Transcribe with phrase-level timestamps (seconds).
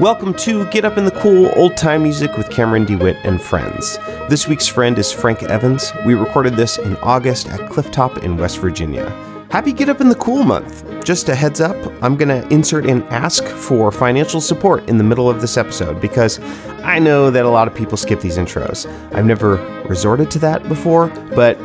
[0.00, 3.96] Welcome to Get Up in the Cool Old Time Music with Cameron DeWitt and friends.
[4.28, 5.92] This week's friend is Frank Evans.
[6.04, 9.08] We recorded this in August at Clifftop in West Virginia.
[9.52, 10.84] Happy Get Up in the Cool month.
[11.04, 15.04] Just a heads up, I'm going to insert an ask for financial support in the
[15.04, 16.40] middle of this episode because
[16.82, 18.86] I know that a lot of people skip these intros.
[19.14, 19.58] I've never
[19.88, 21.06] resorted to that before,
[21.36, 21.56] but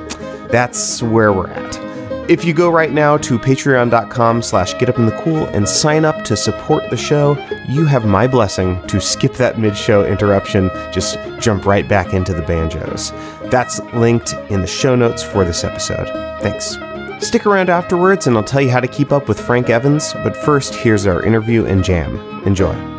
[0.52, 1.89] that's where we're at.
[2.30, 6.96] If you go right now to patreon.com slash getupinthecool and sign up to support the
[6.96, 7.36] show,
[7.68, 12.44] you have my blessing to skip that mid-show interruption, just jump right back into the
[12.44, 13.12] banjos.
[13.50, 16.06] That's linked in the show notes for this episode.
[16.40, 16.78] Thanks.
[17.26, 20.38] Stick around afterwards and I'll tell you how to keep up with Frank Evans, but
[20.38, 22.16] first, here's our interview and jam.
[22.46, 22.99] Enjoy.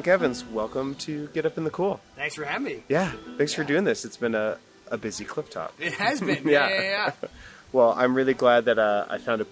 [0.00, 2.00] Frank Evans, welcome to Get Up in the Cool.
[2.16, 2.82] Thanks for having me.
[2.88, 4.06] Yeah, thanks for doing this.
[4.06, 4.56] It's been a,
[4.90, 5.74] a busy cliff top.
[5.78, 6.42] It has been.
[6.48, 6.70] Yeah.
[6.70, 7.28] yeah, yeah, yeah.
[7.72, 9.46] Well, I'm really glad that uh, I found a,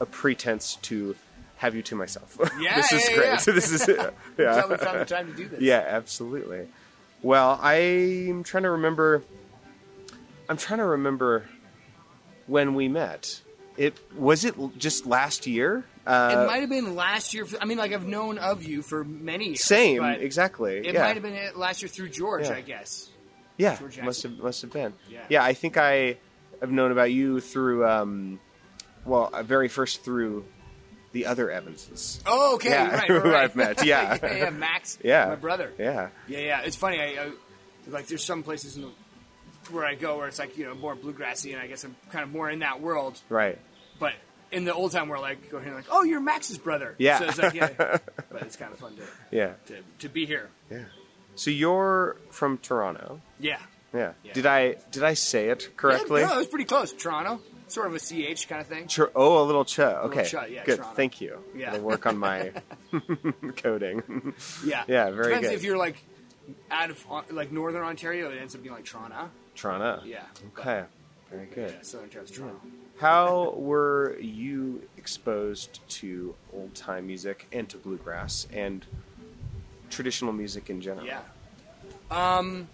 [0.00, 1.14] a pretense to
[1.58, 2.36] have you to myself.
[2.60, 3.26] Yeah, this is yeah, great.
[3.28, 3.54] yeah.
[3.54, 5.60] this is Glad yeah, we found the time to do this.
[5.60, 6.66] yeah, absolutely.
[7.22, 9.22] Well, I'm trying to remember.
[10.48, 11.48] I'm trying to remember
[12.48, 13.42] when we met.
[13.76, 15.84] It was it just last year.
[16.06, 17.46] Uh, It might have been last year.
[17.60, 19.64] I mean, like I've known of you for many years.
[19.64, 20.78] same, exactly.
[20.78, 21.02] It yeah.
[21.02, 22.54] might have been last year through George, Yeah.
[22.54, 23.10] I guess.
[23.56, 24.92] Yeah, George must have must have been.
[25.28, 25.42] Yeah.
[25.42, 26.18] I think I
[26.60, 28.40] have known about you through, um,
[29.04, 30.44] well, uh, very first through
[31.12, 32.20] the other Evanses.
[32.26, 33.44] Oh, okay, Yeah, right, who right, right.
[33.44, 34.18] I've met, yeah.
[34.22, 34.98] yeah, yeah, Max.
[35.04, 35.26] Yeah.
[35.28, 35.72] my brother.
[35.78, 36.60] Yeah, Yeah, yeah.
[36.62, 37.00] It's funny.
[37.00, 37.30] I, I
[37.88, 38.90] like there's some places in the,
[39.70, 42.24] where I go where it's like you know more bluegrassy, and I guess I'm kind
[42.24, 43.18] of more in that world.
[43.28, 43.58] right.
[44.00, 44.14] But
[44.54, 46.94] in the old time world, I go here and like, oh, you're Max's brother.
[46.98, 47.18] Yeah.
[47.18, 47.68] So it's like, yeah.
[48.30, 50.48] but it's kind of fun to, Yeah, to to be here.
[50.70, 50.84] yeah.
[51.34, 53.20] So you're from Toronto.
[53.40, 53.58] Yeah.
[53.92, 54.12] Yeah.
[54.22, 54.32] Yeah.
[54.32, 56.20] Did I did I say it correctly?
[56.20, 56.92] Yeah, no, it was pretty close.
[56.92, 58.86] Toronto, sort of a ch kind of thing.
[58.88, 59.80] Tr- oh, a little ch.
[59.80, 60.24] Okay.
[60.24, 60.76] ch, yeah, Good.
[60.78, 60.94] Toronto.
[60.96, 61.38] Thank you.
[61.56, 61.74] Yeah.
[61.74, 62.52] I'll work on my
[63.56, 64.32] coding.
[64.64, 64.84] Yeah.
[64.86, 65.54] Yeah, very Depends good.
[65.56, 65.96] if you're like
[66.70, 69.30] out of uh, like northern Ontario, it ends up being like Toronto.
[69.54, 70.02] Toronto.
[70.04, 70.22] Yeah.
[70.58, 70.84] Okay.
[71.30, 71.70] Very good.
[71.70, 72.60] Yeah, Southern Terrace, Toronto.
[72.98, 78.86] How were you exposed to old time music and to bluegrass and
[79.90, 81.06] traditional music in general?
[81.06, 81.20] Yeah.
[82.10, 82.68] Um,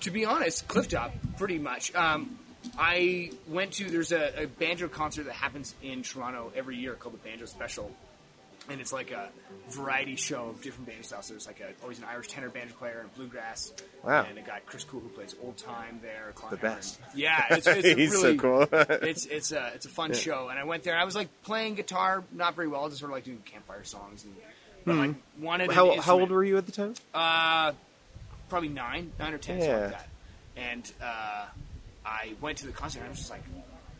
[0.00, 1.94] to be honest, Clifftop, pretty much.
[1.94, 2.38] Um,
[2.78, 7.14] I went to there's a, a banjo concert that happens in Toronto every year called
[7.14, 7.94] the Banjo Special,
[8.70, 9.28] and it's like a
[9.70, 11.26] variety show of different band styles.
[11.26, 13.72] So there's like a, always an Irish tenor banjo player and bluegrass.
[14.04, 14.24] Wow.
[14.28, 16.32] And a guy Chris Coole who plays old time there.
[16.34, 16.76] Clive The Hammer.
[16.76, 17.00] best.
[17.14, 18.68] Yeah, it's, it's He's so cool.
[18.72, 20.96] it's it's a it's a fun show, and I went there.
[20.96, 24.24] I was like playing guitar, not very well, just sort of like doing campfire songs,
[24.24, 24.34] and
[24.84, 25.68] but like wanted.
[25.68, 25.74] an.
[25.74, 26.94] How, how old were you at the time?
[27.14, 27.72] Uh,
[28.48, 29.84] probably nine, nine or ten, something Yeah.
[29.86, 30.08] like that.
[30.56, 31.46] And uh,
[32.04, 32.98] I went to the concert.
[32.98, 33.42] and I was just like,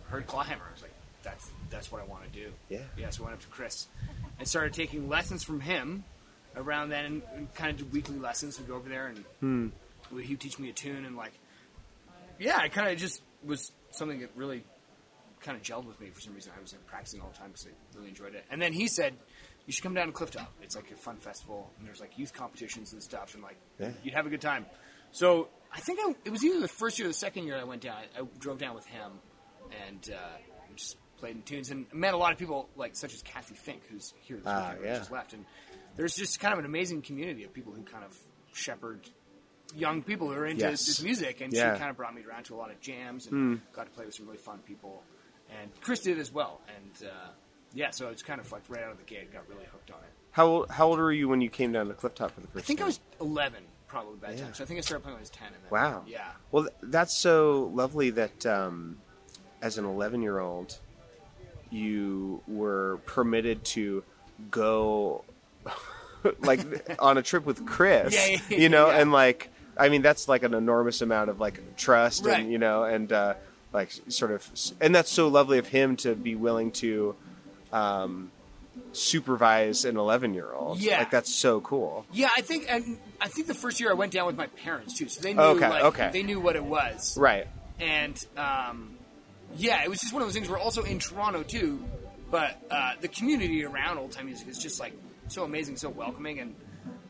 [0.08, 0.62] heard Clawhammer.
[0.68, 0.91] I was like,
[1.22, 2.52] that's that's what I want to do.
[2.68, 2.80] Yeah.
[2.96, 3.10] Yeah.
[3.10, 3.88] So I went up to Chris
[4.38, 6.04] and started taking lessons from him.
[6.54, 8.58] Around then, and, and kind of did weekly lessons.
[8.58, 9.68] We'd go over there, and Hmm.
[10.20, 11.32] he'd teach me a tune, and like,
[12.38, 14.62] yeah, it kind of just was something that really
[15.40, 16.52] kind of gelled with me for some reason.
[16.54, 18.44] I was like practicing all the time because I really enjoyed it.
[18.50, 19.14] And then he said,
[19.66, 20.46] "You should come down to Clifftop.
[20.62, 23.92] It's like a fun festival, and there's like youth competitions and stuff, and like Yeah.
[24.02, 24.66] you'd have a good time."
[25.12, 27.64] So I think I, it was either the first year or the second year I
[27.64, 27.96] went down.
[28.14, 29.10] I, I drove down with him,
[29.88, 30.18] and uh,
[30.76, 33.82] just played in tunes and met a lot of people like such as Cathy Fink,
[33.88, 34.98] who's here this Ah, weekend, yeah.
[34.98, 35.44] just left, and
[35.96, 38.16] there's just kind of an amazing community of people who kind of
[38.52, 39.08] shepherd
[39.74, 40.84] young people who are into Yes.
[40.84, 41.74] this music, and Yeah.
[41.74, 44.04] She kind of brought me around to a lot of jams and got to play
[44.04, 45.02] with some really fun people.
[45.60, 47.28] And Chris did as well, and uh,
[47.72, 49.98] yeah, so it's kind of like right out of the gate, got really hooked on
[49.98, 50.10] it.
[50.32, 52.52] How old, how old were you when you came down to Clifftop for the first
[52.52, 52.58] time?
[52.58, 54.44] I think I was 11 probably by that Yeah.
[54.46, 55.46] time, so I think I started playing when I was 10.
[55.48, 56.02] And then, Wow.
[56.06, 56.32] Yeah.
[56.50, 58.98] Well, that's so lovely that um,
[59.60, 60.78] as an 11 year old,
[61.72, 64.04] you were permitted to
[64.50, 65.24] go
[66.40, 66.60] like
[67.00, 68.14] on a trip with Chris.
[68.14, 68.98] Yeah, yeah, you know, yeah.
[68.98, 72.40] and like, I mean, that's like an enormous amount of like trust Right.
[72.40, 73.34] and, you know, and uh,
[73.72, 74.46] like sort of,
[74.80, 77.14] and that's so lovely of him to be willing to
[77.72, 78.30] um,
[78.92, 80.78] supervise an 11 year old.
[80.78, 80.98] Yeah.
[80.98, 82.04] Like, that's so cool.
[82.12, 84.96] Yeah, I think and I think the first year I went down with my parents
[84.98, 86.10] too, so they knew Okay, like, okay.
[86.12, 87.16] they knew what it was.
[87.16, 87.46] Right.
[87.80, 88.90] and um,
[89.56, 90.48] yeah, it was just one of those things.
[90.48, 91.84] We're also in Toronto too,
[92.30, 94.92] but uh, the community around old time music is just like
[95.28, 96.54] so amazing, so welcoming, and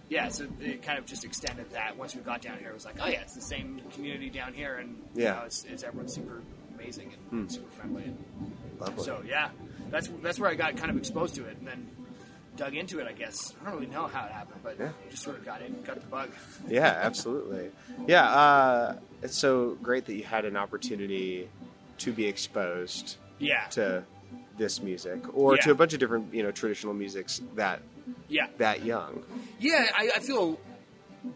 [0.08, 1.96] yeah, so it kind of just extended that.
[1.96, 4.52] Once we got down here, it was like, oh yeah, it's the same community down
[4.52, 5.34] here, and you Yeah.
[5.34, 6.42] know, it's, it's everyone's super
[6.74, 8.04] amazing and super friendly.
[8.04, 8.18] And
[8.80, 9.04] Lovely.
[9.04, 9.48] so yeah,
[9.90, 11.88] that's that's where I got kind of exposed to it, and then
[12.56, 13.06] dug into it.
[13.06, 14.90] I guess I don't really know how it happened, but Yeah.
[15.10, 16.30] just sort of got in, got the bug.
[16.68, 17.70] yeah, absolutely.
[18.06, 21.48] Yeah, uh, it's so great that you had an opportunity
[22.02, 24.04] to be exposed Yeah, to
[24.58, 27.80] this music or to a bunch of different, you know, traditional musics that
[28.28, 28.46] yeah.
[28.58, 29.24] that young.
[29.58, 30.58] Yeah, I, I feel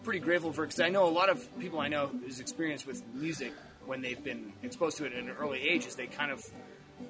[0.02, 3.02] pretty grateful for because I know a lot of people I know whose experience with
[3.14, 3.52] music
[3.86, 6.44] when they've been exposed to it at an early age is they kind of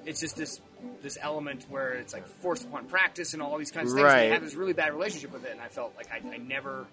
[0.05, 0.59] it's just this
[1.01, 4.03] this element where it's like forced upon practice and all these kinds of things.
[4.05, 4.27] Right.
[4.27, 6.85] they have this really bad relationship with it, and I felt like I, I never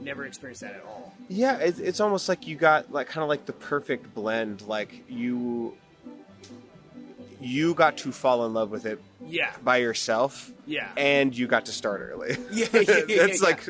[0.00, 1.12] never experienced that at all.
[1.28, 4.62] Yeah, it, it's almost like you got like kind of like the perfect blend.
[4.62, 5.76] Like you
[7.40, 10.50] you got to fall in love with it Yeah, by yourself.
[10.66, 10.90] Yeah.
[10.96, 12.36] And you got to start early.
[12.52, 13.46] Yeah, yeah, yeah, yeah, That's yeah.
[13.46, 13.68] like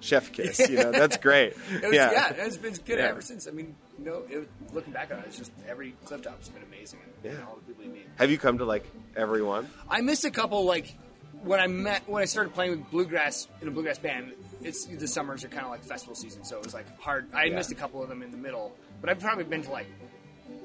[0.00, 0.92] chef kiss, you know.
[0.92, 1.54] That's great.
[1.70, 2.10] it was, yeah.
[2.12, 2.32] yeah.
[2.44, 3.06] it's been good Yeah.
[3.08, 3.46] ever since.
[3.46, 7.00] I mean, you know, it, looking back on it, it's just every Clifftop's been amazing,
[7.24, 8.06] and, and all the people you meet.
[8.16, 8.84] Have you come to like
[9.16, 9.68] everyone?
[9.90, 10.94] I missed a couple like
[11.42, 14.32] when I met when I started playing with bluegrass in a bluegrass band.
[14.62, 17.26] It's the summers are kind of like festival season, so it was like hard.
[17.34, 17.54] I Yeah.
[17.56, 19.86] missed a couple of them in the middle, but I've probably been to like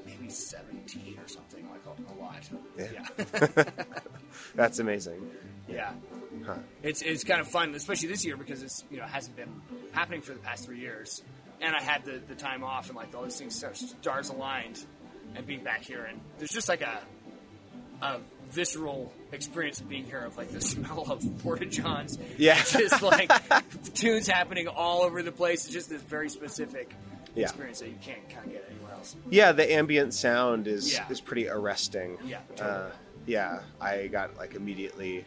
[0.06, 1.51] maybe seventeen or something,
[1.98, 2.48] a, lot.
[2.78, 2.86] Yeah.
[3.26, 3.64] yeah,
[4.54, 5.30] That's amazing.
[5.68, 5.92] yeah.
[6.46, 6.54] Huh.
[6.82, 9.48] It's it's kind of fun, especially this year because it's you know hasn't been
[9.92, 11.22] happening for the past three years,
[11.60, 13.54] and I had the, the time off and like all these things
[14.00, 14.84] stars aligned,
[15.36, 17.00] and being back here and there's just like a
[18.02, 18.18] a
[18.50, 22.56] visceral experience of being here of like the smell of porta johns, Yeah.
[22.66, 23.30] just like
[23.94, 25.64] tunes happening all over the place.
[25.66, 26.92] It's just this very specific
[27.36, 27.44] Yeah.
[27.44, 29.16] experience that you can't kind of get anywhere else.
[29.30, 31.04] Yeah, the ambient sound is Yeah.
[31.10, 32.18] is pretty arresting.
[32.24, 32.90] Yeah, Uh,
[33.26, 35.24] yeah, I got like immediately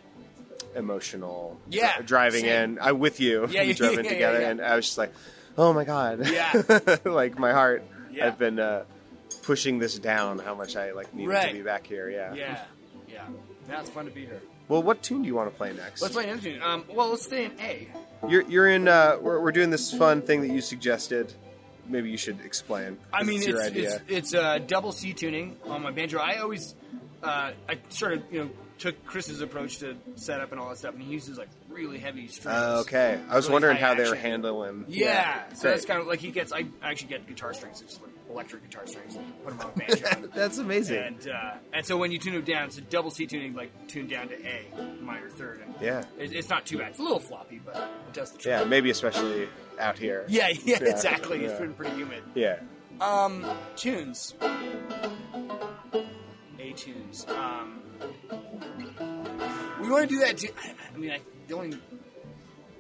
[0.76, 1.60] emotional.
[1.70, 2.72] Yeah, dri- driving same.
[2.76, 2.80] in.
[2.82, 3.48] I'm with you.
[3.50, 4.50] Yeah, we yeah, drove yeah, in yeah, together, yeah.
[4.50, 5.14] and I was just like,
[5.58, 6.98] "Oh my god!" Yeah.
[7.06, 7.84] like my heart.
[8.12, 8.28] Yeah.
[8.28, 8.86] I've been uh,
[9.44, 10.40] pushing this down.
[10.40, 12.10] How much I like needed to be back here.
[12.10, 12.34] Yeah.
[12.34, 12.62] Yeah,
[13.08, 13.28] yeah.
[13.68, 14.42] Now it's fun to be here.
[14.68, 16.02] Well, what tune do you want to play next?
[16.02, 16.62] Let's play another tune.
[16.62, 17.88] Um, well, let's stay in A.
[18.28, 18.88] You're you're in.
[18.88, 21.34] Uh, we're we're doing this fun thing that you suggested.
[21.88, 22.98] Maybe you should explain.
[23.14, 26.20] I mean, it's it's it's, it's uh, double C tuning on my banjo.
[26.20, 26.76] I always,
[27.24, 30.94] uh, I sort of you know took Chris's approach to setup and all that stuff,
[30.94, 32.58] and he uses like really heavy strings.
[32.58, 34.86] Uh, okay, I was Really wondering how they were handling.
[34.88, 36.52] Yeah, so that's kind of like he gets.
[36.52, 39.80] I actually get guitar strings, it's like electric guitar strings, and put them on a
[39.96, 40.28] banjo.
[40.36, 40.98] That's amazing.
[40.98, 43.72] and uh, and so when you tune it down, it's a double C tuning, like
[43.88, 44.68] tuned down to A
[45.02, 45.62] minor third.
[45.66, 46.04] And Yeah.
[46.20, 46.90] it, it's not too bad.
[46.90, 48.52] It's a little floppy, but it does the trick.
[48.60, 49.48] Yeah, maybe especially
[49.80, 50.26] out here.
[50.30, 51.44] yeah, yeah, Yeah, exactly.
[51.46, 51.60] It's yeah.
[51.60, 52.24] been pretty humid.
[52.36, 52.60] Yeah.
[53.02, 54.36] Um, tunes.
[56.60, 57.26] A tunes.
[57.30, 57.82] Um,
[59.82, 60.38] we want to do that.
[60.38, 60.50] Too.
[60.64, 61.78] I, I mean, I, the only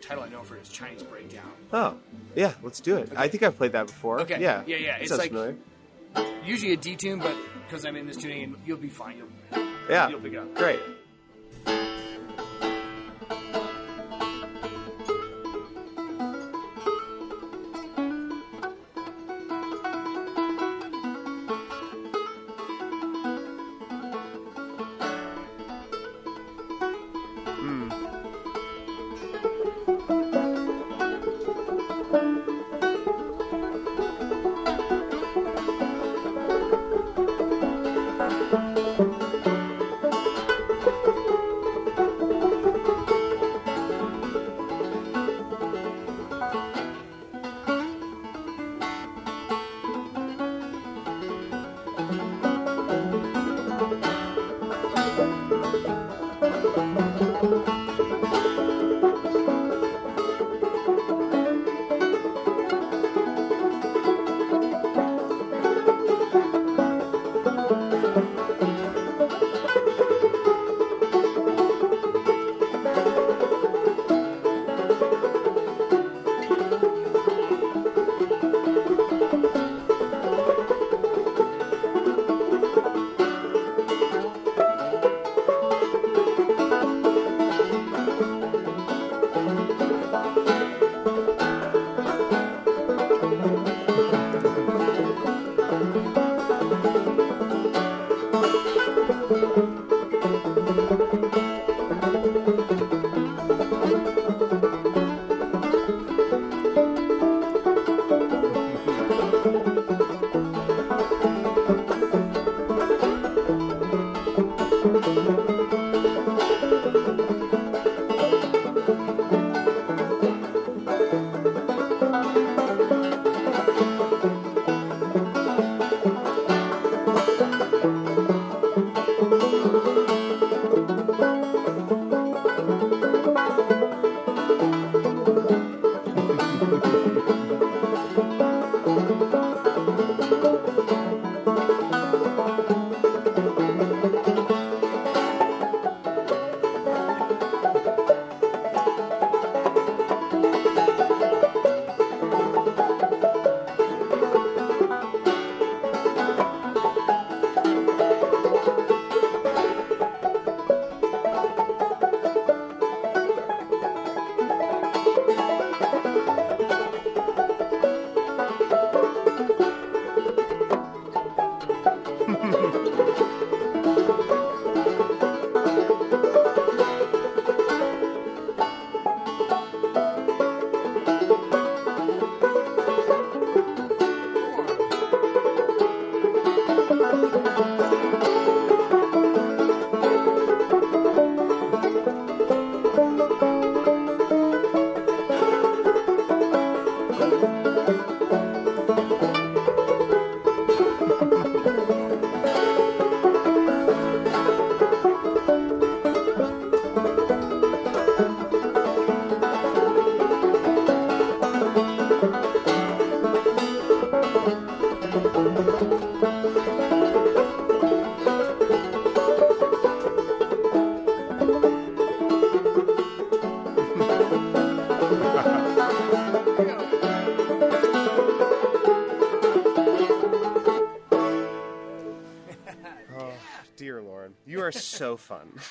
[0.08, 1.50] title I know for it is Chinese Breakdown.
[1.74, 1.96] Oh,
[2.36, 2.54] yeah.
[2.62, 3.12] Let's do it.
[3.16, 4.22] I think I've played that before.
[4.22, 4.40] Okay.
[4.42, 4.64] Yeah.
[4.66, 5.56] Yeah, yeah, It it's like- familiar.
[6.46, 7.36] Usually a D tune, but
[7.68, 9.18] because I'm in this tuning, you'll be fine.
[9.18, 10.10] You'll, Yeah.
[10.10, 10.54] you'll pick up.
[10.56, 10.80] Great.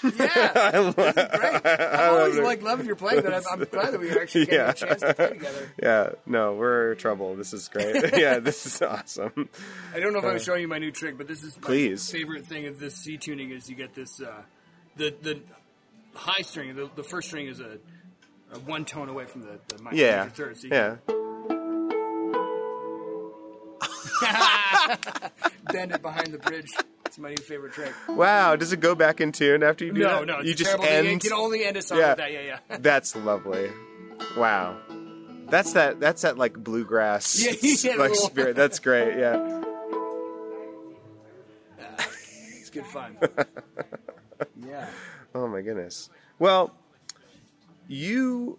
[0.02, 1.66] Yeah, great.
[1.66, 4.70] I've always like loving your playing, but I'm, I'm glad that we actually getting Yeah.
[4.70, 5.72] a chance to play together.
[5.82, 7.34] yeah, no, we're trouble.
[7.36, 8.16] This is great.
[8.18, 9.48] yeah, this is awesome.
[9.94, 12.10] I don't know if I'm showing you my new trick, but this is my Please.
[12.10, 14.42] favorite thing of this C tuning is you get this uh,
[14.96, 15.40] the the
[16.14, 16.74] high string.
[16.76, 17.78] The, the first string is a,
[18.52, 20.56] a one tone away from the, the minor Yeah, major third.
[20.58, 20.96] So yeah.
[25.72, 26.70] bend it behind the bridge.
[27.06, 27.92] It's my new favorite trick.
[28.08, 30.26] Wow, does it go back in tune after you do No, that?
[30.26, 30.84] no, it's you just thing.
[30.84, 31.06] end.
[31.06, 32.08] It can only end a song Yeah.
[32.10, 32.32] with that.
[32.32, 32.76] Yeah, yeah.
[32.80, 33.70] That's lovely.
[34.36, 34.76] Wow.
[35.48, 36.00] That's that.
[36.00, 37.52] That's that like bluegrass Yeah,
[37.92, 38.56] yeah, like spirit.
[38.56, 39.18] That's great.
[39.18, 39.62] Yeah.
[42.60, 43.16] It's good fun.
[44.66, 44.88] yeah.
[45.34, 46.08] Oh my goodness.
[46.38, 46.74] Well,
[47.86, 48.58] you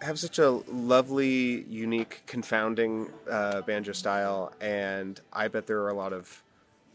[0.00, 5.94] have such a lovely, unique, confounding uh, banjo style, and I bet there are a
[5.94, 6.42] lot of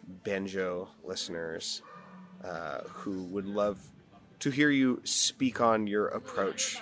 [0.08, 1.82] banjo listeners
[2.44, 3.80] uh, who would love
[4.40, 6.78] to hear you speak on your approach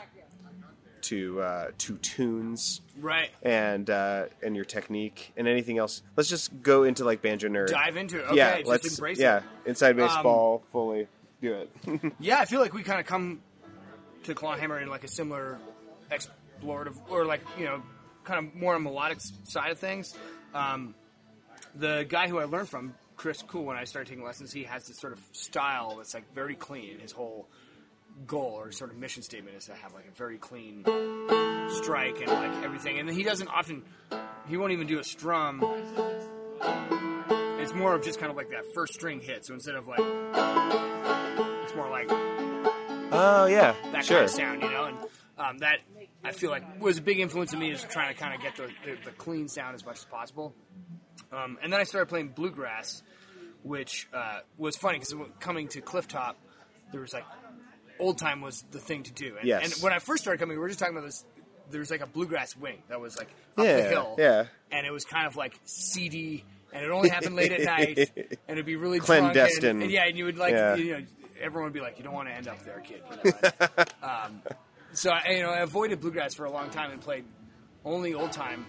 [1.02, 3.30] to uh, to tunes Right.
[3.44, 6.02] and uh, and your technique and anything else.
[6.16, 7.68] Let's just go into like banjo nerd.
[7.68, 8.26] Dive into it.
[8.26, 9.40] Okay, yeah, just let's embrace yeah, it.
[9.44, 11.08] Um, inside baseball fully
[11.42, 12.14] do it.
[12.20, 13.42] Yeah, I feel like we kind of come
[14.24, 15.60] to Clawhammer in like a similar
[16.12, 17.84] explorative, or like you know,
[18.24, 20.16] kind of more melodic side of things.
[20.54, 20.96] Um,
[21.76, 24.88] the guy who I learned from, Chris Coole, when I started taking lessons, he has
[24.88, 27.00] this sort of style that's like very clean.
[27.00, 27.48] His whole
[28.28, 30.84] goal or sort of mission statement is to have like a very clean
[31.70, 33.00] strike and like everything.
[33.00, 33.84] And he doesn't often,
[34.48, 35.62] he won't even do a strum.
[37.60, 39.46] It's more of just kind of like that first string hit.
[39.46, 42.10] So instead of like, it's more like
[43.12, 44.18] Oh yeah, that sure.
[44.18, 44.98] kind of sound, you know, and
[45.38, 45.80] um, that
[46.24, 48.56] I feel like was a big influence in me is trying to kind of get
[48.58, 50.54] the, the, the clean sound as much as possible.
[51.36, 53.04] Um, and then I started playing bluegrass,
[53.64, 56.36] which uh, was funny because coming to Clifftop,
[56.92, 57.26] there was like
[58.00, 59.36] old time was the thing to do.
[59.38, 59.64] And, Yes.
[59.74, 61.26] and when I first started coming, we were just talking about this.
[61.72, 64.46] There was like a bluegrass wing that was like up Yeah, the hill, yeah.
[64.72, 68.28] and it was kind of like seedy, and it only happened late at night, and
[68.48, 69.70] it'd be really drunk Clandestine.
[69.72, 70.76] and, and yeah, and you would like Yeah.
[70.76, 71.06] you know
[71.42, 73.02] everyone would be like, you don't want to end up there, kid.
[73.26, 73.84] You know?
[74.08, 74.42] um,
[74.94, 77.26] so I, you know, I avoided bluegrass for a long time and played
[77.84, 78.66] only old time.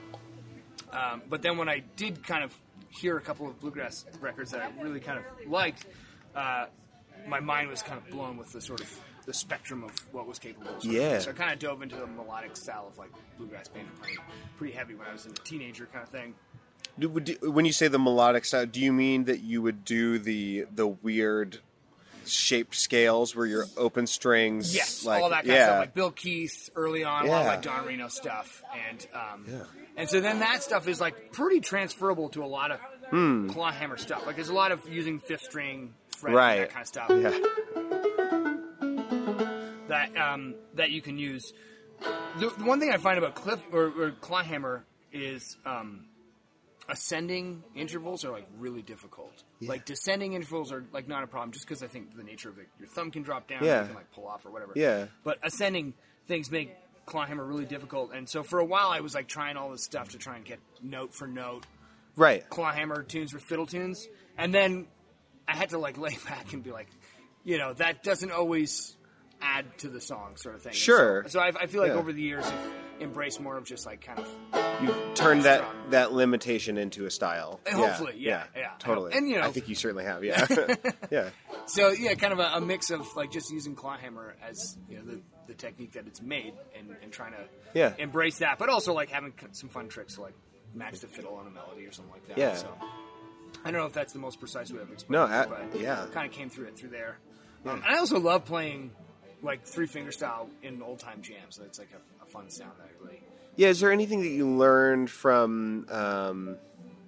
[0.92, 2.58] Um, but then when I did kind of
[2.90, 5.86] hear a couple of bluegrass records that I really kind of liked,
[6.34, 6.66] uh,
[7.26, 10.38] my mind was kind of blown with the sort of the spectrum of what was
[10.38, 10.76] capable.
[10.76, 11.18] Of Yeah.
[11.18, 14.18] So I kind of dove into the melodic style of like bluegrass band playing
[14.56, 16.34] pretty heavy when I was a teenager kind of thing.
[16.98, 20.66] Do, when you say the melodic style, do you mean that you would do the
[20.74, 21.58] the weird
[22.24, 24.74] shaped scales where you're open strings?
[24.74, 25.54] Yes, like, all that kind yeah.
[25.54, 27.30] of stuff, like Bill Keith early on, yeah.
[27.30, 29.64] a lot of like Don Reno stuff, and um, Yeah.
[29.96, 32.80] And so then that stuff is like pretty transferable to a lot of
[33.10, 33.48] Hmm.
[33.48, 34.26] clawhammer stuff.
[34.26, 36.58] Like there's a lot of using fifth string, fret, Right.
[36.58, 37.30] that kind of stuff yeah.
[39.88, 41.52] that um, that you can use.
[42.38, 46.06] The, the one thing I find about Cliff or, or clawhammer is um,
[46.88, 49.32] ascending intervals are like really difficult.
[49.62, 52.58] Like descending intervals are like not a problem, just because I think the nature of
[52.58, 53.82] it, your thumb can drop down, Yeah.
[53.82, 54.72] you can like pull off or whatever.
[54.74, 55.06] Yeah.
[55.24, 55.94] But ascending
[56.26, 56.74] things make
[57.06, 60.10] clawhammer really difficult, and so for a while I was like trying all this stuff
[60.10, 61.64] to try and get note for note
[62.16, 62.48] Right.
[62.48, 64.86] clawhammer tunes with fiddle tunes, and then
[65.48, 66.88] I had to like lay back and be like,
[67.44, 68.96] you know, that doesn't always
[69.40, 70.72] add to the song, sort of thing.
[70.72, 71.22] Sure.
[71.24, 71.98] So, so I, I feel like Yeah.
[71.98, 74.26] over the years, I've embraced more of just like kind of
[74.82, 75.90] You turned that Strong.
[75.90, 77.60] that limitation into a style.
[77.66, 78.70] And hopefully, yeah, yeah.
[78.78, 79.12] totally.
[79.12, 80.24] And, you know- I think you certainly have.
[80.24, 80.46] Yeah.
[81.10, 81.28] yeah.
[81.66, 85.04] So yeah, kind of a, a mix of like just using clawhammer as you know
[85.04, 87.92] the, the technique that it's made, and, and trying to Yeah.
[87.98, 90.34] embrace that, but also like having some fun tricks to like
[90.74, 92.38] match the fiddle on a melody or something like that.
[92.38, 92.54] Yeah.
[92.54, 92.68] So
[93.64, 96.06] I don't know if that's the most precise way of explaining I- it, but yeah.
[96.12, 97.18] kind of came through it through there.
[97.64, 98.92] Um, and I also love playing
[99.42, 101.58] like three finger style in old time jams.
[101.64, 103.22] It's like a, a fun sound that I really.
[103.56, 106.56] Yeah, is there anything that you learned from um,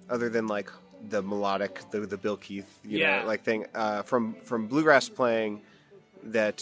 [0.09, 0.69] other than like
[1.07, 3.21] the melodic, the the Bill Keith, you Yeah.
[3.21, 5.61] know, like thing uh, from from bluegrass playing
[6.23, 6.61] that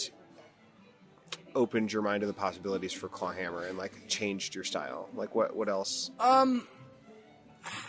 [1.54, 5.08] opened your mind to the possibilities for clawhammer and like changed your style?
[5.14, 6.10] Like what what else?
[6.20, 6.66] Um,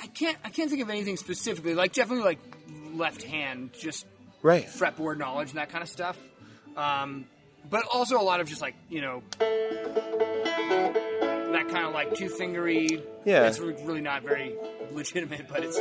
[0.02, 1.76] I can't I can't think of anything specifically.
[1.76, 2.40] Like definitely like
[2.94, 4.06] left hand, just
[4.42, 4.66] right.
[4.66, 6.18] fretboard knowledge and that kind of stuff.
[6.76, 7.26] Um,
[7.70, 9.22] but also a lot of just like you know
[11.52, 13.04] that kind of like two fingery.
[13.26, 13.42] Yeah.
[13.42, 14.56] that's really not very
[14.92, 15.80] legitimate, but it's.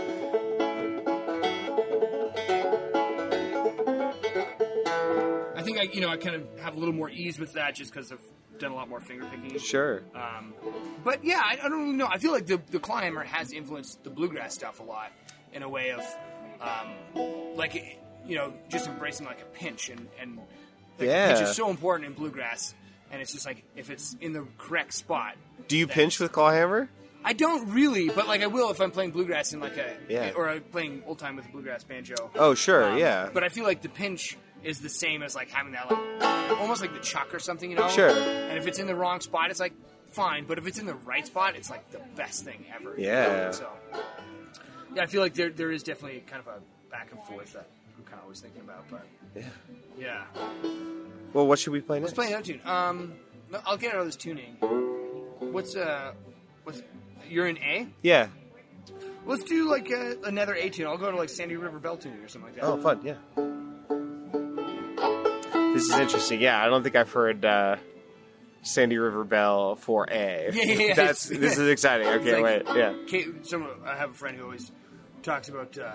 [5.79, 7.93] Think I you know I kind of have a little more ease with that just
[7.93, 8.21] because I've
[8.59, 9.59] done a lot more finger picking.
[9.59, 10.03] Sure.
[10.15, 10.53] Um,
[11.05, 12.09] but yeah, I, I don't really know.
[12.11, 15.13] I feel like the the clawhammer has influenced the bluegrass stuff a lot
[15.53, 16.01] in a way of
[16.61, 17.75] um, like
[18.27, 20.37] you know just embracing like a pinch and and
[20.99, 21.29] like, Yeah.
[21.35, 22.75] pinch is so important in bluegrass.
[23.11, 25.37] And it's just like if it's in the correct spot.
[25.67, 26.91] Do you pinch with clawhammer?
[27.25, 30.33] I don't really, but like I will if I'm playing bluegrass in like a Yeah.
[30.37, 32.31] or I'm playing old time with a bluegrass banjo.
[32.35, 32.85] Oh, sure.
[32.93, 33.29] Um, yeah.
[33.33, 36.81] But I feel like the pinch is the same as like having that like almost
[36.81, 37.89] like the chuck or something, you know?
[37.89, 38.11] Sure.
[38.11, 39.75] And if it's in the wrong spot, it's like
[40.11, 40.45] fine.
[40.47, 42.95] But if it's in the right spot, it's like the best thing ever.
[42.99, 43.51] Yeah.
[43.51, 43.69] So
[44.95, 47.69] yeah, I feel like there there is definitely kind of a back and forth that
[47.97, 48.85] I'm kind of always thinking about.
[48.91, 49.43] But yeah,
[49.99, 50.25] yeah.
[51.33, 52.11] Well, what should we play next?
[52.11, 52.61] let's play another tune.
[52.65, 53.15] Um,
[53.51, 54.57] no, I'll get out of this tuning.
[55.41, 56.13] What's uh,
[56.65, 56.83] what's
[57.29, 57.87] you're in A?
[58.03, 58.29] Yeah.
[59.27, 60.87] Let's do like uh another A tune.
[60.87, 62.65] I'll go to like Sandy River Belle tuning or something like that.
[62.65, 63.01] Oh, fun.
[63.05, 63.17] Yeah.
[65.79, 66.41] This is interesting.
[66.41, 67.77] Yeah, I don't think I've heard uh,
[68.63, 70.51] Sandy River Belle for A.
[70.53, 70.95] Yeah, yeah, yeah.
[70.95, 72.07] That's this is exciting.
[72.09, 72.77] Can't like- wait.
[72.77, 72.95] Yeah.
[73.43, 74.73] Some I have a friend who always
[75.23, 75.95] talks about uh,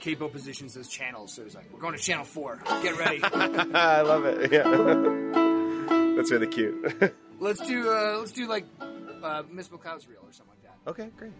[0.00, 1.34] capo positions as channels.
[1.34, 2.62] So he's like, "We're going to channel four.
[2.82, 4.50] Get ready." I love it.
[4.50, 4.62] Yeah.
[6.16, 7.12] That's really cute.
[7.40, 10.90] let's do uh, let's do like uh, Miss McLeod's reel or something like that.
[10.90, 11.32] okay, great.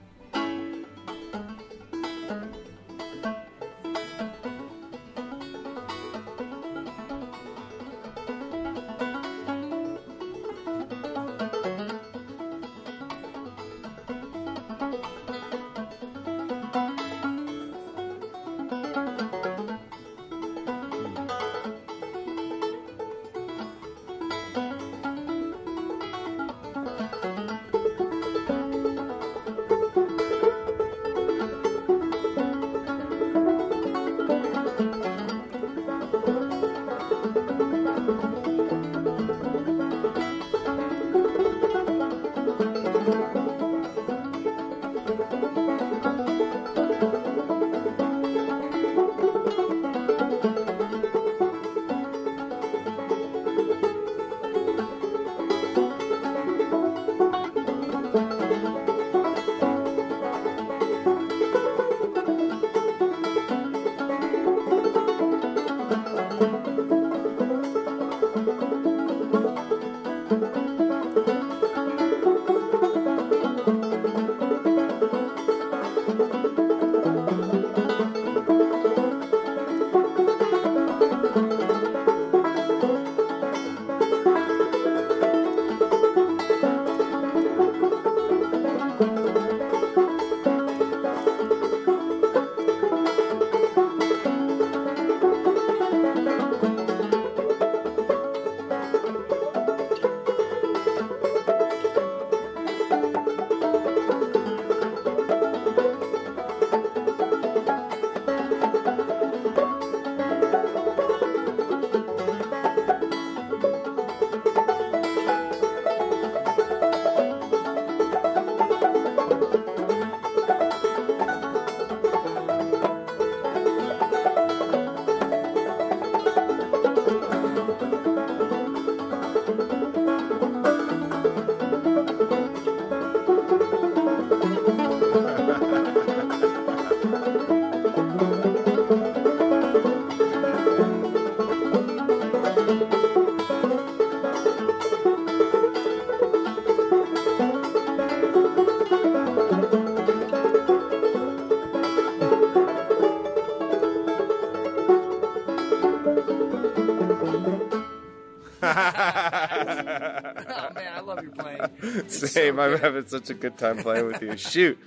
[162.28, 162.56] Same.
[162.56, 162.80] so I'm good.
[162.80, 164.36] having such a good time playing with you.
[164.36, 164.78] Shoot.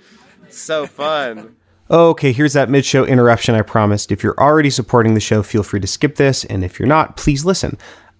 [0.50, 1.56] So fun.
[1.90, 4.10] Okay, here's that mid show interruption I promised.
[4.10, 6.44] If you're already supporting the show, feel free to skip this.
[6.44, 7.78] And if you're not, please listen.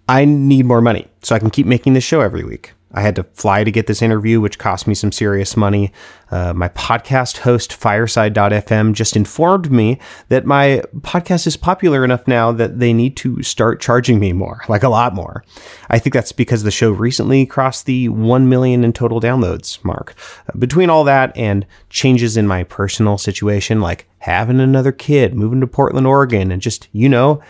[0.09, 2.75] I need more money so I can keep making this show every week.
[2.95, 5.93] I had to fly to get this interview, which cost me some serious money.
[6.31, 12.53] Uh, my podcast host, Fireside.fm, just informed me that my podcast is popular enough now
[12.53, 15.45] that they need to start charging me more, like a lot more.
[15.91, 20.15] I think that's because the show recently crossed the 1 million in total downloads mark.
[20.49, 25.61] Uh, between all that and changes in my personal situation, like having another kid, moving
[25.61, 27.43] to Portland, Oregon, and just, you know,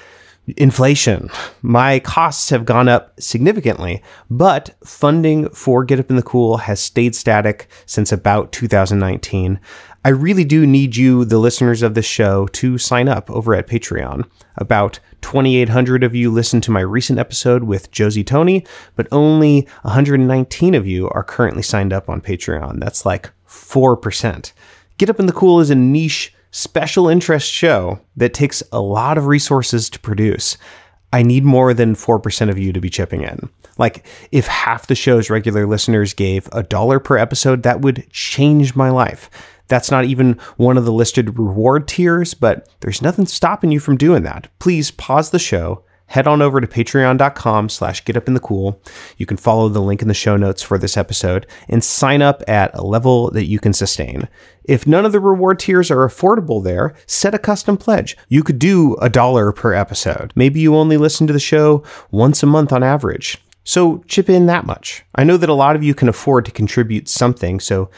[0.57, 1.30] inflation.
[1.62, 6.80] My costs have gone up significantly, but funding for Get Up in the Cool has
[6.80, 9.61] stayed static since about 2019.
[10.07, 13.66] I really do need you, the listeners of this show, to sign up over at
[13.66, 14.28] Patreon.
[14.57, 20.74] About 2,800 of you listened to my recent episode with Josie Tony, but only 119
[20.74, 22.80] of you are currently signed up on Patreon.
[22.80, 24.52] That's like 4%.
[24.98, 29.18] Get Up in the Cool is a niche special interest show that takes a lot
[29.18, 30.56] of resources to produce.
[31.12, 33.50] I need more than 4% of you to be chipping in.
[33.76, 38.76] Like, if half the show's regular listeners gave a dollar per episode, that would change
[38.76, 39.28] my life.
[39.66, 43.96] That's not even one of the listed reward tiers, but there's nothing stopping you from
[43.96, 44.46] doing that.
[44.60, 48.78] Please pause the show, head on over to patreon.com slash getupinthecool.
[49.16, 52.42] You can follow the link in the show notes for this episode and sign up
[52.46, 54.28] at a level that you can sustain.
[54.64, 58.16] If none of the reward tiers are affordable there, set a custom pledge.
[58.28, 60.32] You could do a dollar per episode.
[60.34, 63.38] Maybe you only listen to the show once a month on average.
[63.64, 65.04] So chip in that much.
[65.14, 67.90] I know that a lot of you can afford to contribute something, so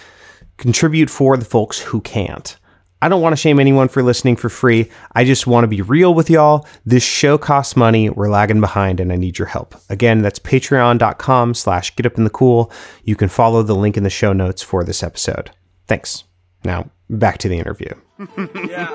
[0.56, 2.56] contribute for the folks who can't.
[3.02, 4.90] I don't want to shame anyone for listening for free.
[5.12, 6.66] I just want to be real with y'all.
[6.86, 8.08] This show costs money.
[8.08, 9.74] We're lagging behind and I need your help.
[9.90, 12.72] Again, that's patreon.com slash getupinthecool.
[13.04, 15.50] You can follow the link in the show notes for this episode.
[15.86, 16.24] Thanks.
[16.64, 17.90] Now, back to the interview.
[18.68, 18.88] yeah.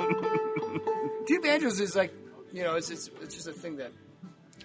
[1.27, 2.11] Two banjos is like,
[2.51, 3.91] you know, it's, it's, it's just a thing that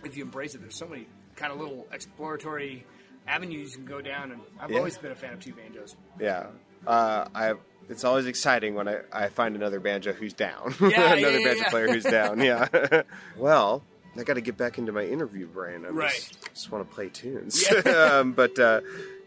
[0.03, 2.87] if you embrace it, there's so many kind of little exploratory
[3.29, 4.33] avenues you can go down.
[4.33, 4.79] And I've Yeah.
[4.79, 5.95] always been a fan of two banjos.
[6.19, 6.47] Yeah.
[6.87, 7.53] Uh, I.
[7.89, 10.75] It's always exciting when I, I find another banjo who's down.
[10.81, 12.41] Yeah, another yeah, yeah, banjo player who's down.
[12.41, 13.03] Yeah.
[13.37, 13.83] well,
[14.19, 15.85] I got to get back into my interview brain.
[15.85, 16.11] I Right.
[16.13, 17.65] just, just want to play tunes.
[17.71, 17.91] Yeah.
[18.21, 18.81] um, but uh,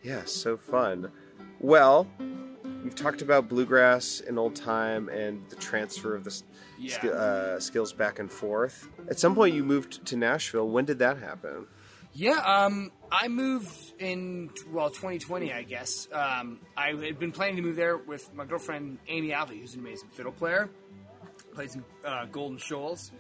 [0.04, 1.12] yeah, so fun.
[1.60, 2.08] Well,
[2.84, 6.41] we've talked about bluegrass in old time and the transfer of the
[6.80, 6.93] Yeah.
[6.95, 8.88] sk- uh, skills back and forth.
[9.10, 10.67] At some point, you moved to Nashville.
[10.69, 11.67] When did that happen?
[12.13, 16.08] Yeah, um, I moved in well 2020, I guess.
[16.12, 19.82] Um, I had been planning to move there with my girlfriend Amy Alvey, who's an
[19.82, 20.69] amazing fiddle player,
[21.54, 23.12] plays in uh, Golden Shoals,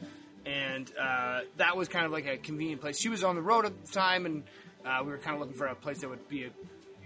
[0.45, 2.99] and uh, that was kind of like a convenient place.
[2.99, 4.43] She was on the road at the time, and
[4.85, 6.49] uh, we were kind of looking for a place that would be a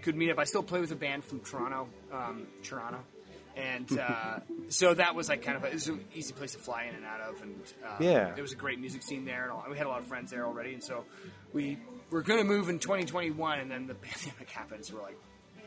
[0.02, 0.38] good meetup.
[0.38, 3.00] I still play with a band from Toronto, um, Toronto.
[3.56, 6.58] And uh, so that was like kind of a, it was an easy place to
[6.58, 7.54] fly in and out of, and
[7.86, 8.32] uh, Yeah.
[8.32, 10.44] there was a great music scene there, and we had a lot of friends there
[10.44, 11.04] already, and so
[11.52, 11.78] we
[12.10, 14.84] were going to move in 2021, and then the pandemic happened.
[14.84, 15.18] So we're like,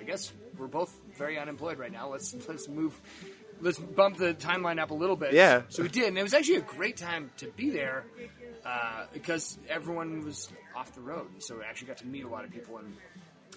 [0.01, 2.09] I guess we're both very unemployed right now.
[2.09, 2.99] Let's let's move,
[3.61, 5.33] let's bump the timeline up a little bit.
[5.33, 5.61] Yeah.
[5.69, 8.03] So we did, and it was actually a great time to be there
[8.65, 12.29] uh, because everyone was off the road, and so we actually got to meet a
[12.29, 12.77] lot of people.
[12.77, 12.93] And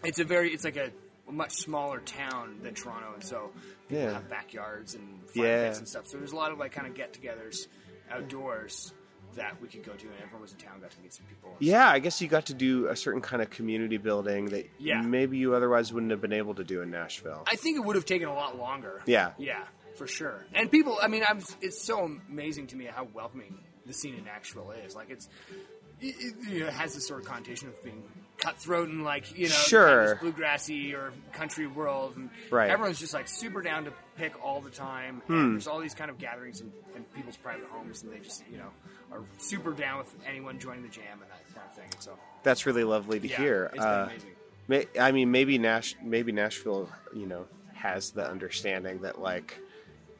[0.04, 0.90] it's a very, it's like a
[1.30, 3.50] much smaller town than Toronto, and so
[3.88, 4.12] people Yeah.
[4.14, 5.66] have backyards and fire Yeah.
[5.68, 6.06] pits and stuff.
[6.06, 7.66] So there's a lot of like kind of get-togethers
[8.10, 8.92] outdoors
[9.36, 11.54] that we could go to, and everyone was in town, got to meet some people.
[11.60, 15.02] Yeah, I guess you got to do a certain kind of community building that Yeah.
[15.02, 17.44] maybe you otherwise wouldn't have been able to do in Nashville.
[17.46, 19.02] I think it would have taken a lot longer.
[19.06, 19.32] Yeah.
[19.38, 19.64] Yeah,
[19.94, 20.44] for sure.
[20.52, 24.24] And people, I mean, I'm, it's so amazing to me how welcoming the scene in
[24.24, 24.96] Nashville is.
[24.96, 25.28] Like, it's,
[26.00, 28.02] it, it, you know, it has this sort of connotation of being
[28.40, 30.16] cutthroat and like, you know, Sure.
[30.16, 32.16] kind of bluegrassy or country world.
[32.16, 32.70] And Right.
[32.70, 35.22] everyone's just like super down to pick all the time.
[35.26, 35.52] Hmm.
[35.52, 38.58] There's all these kind of gatherings in, in people's private homes, and they just, you
[38.58, 38.70] know,
[39.12, 41.88] are super down with anyone joining the jam and that kind of thing.
[41.92, 43.64] And so, That's really lovely to yeah, hear.
[43.72, 44.30] it's been Uh, amazing.
[44.68, 49.58] may, I mean, maybe Nash, maybe Nashville, you know, has the understanding that like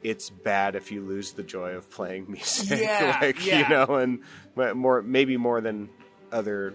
[0.03, 2.79] it's bad if you lose the joy of playing music.
[2.81, 3.59] Yeah, like yeah.
[3.59, 4.19] you know, and
[4.75, 5.89] more maybe more than
[6.31, 6.73] other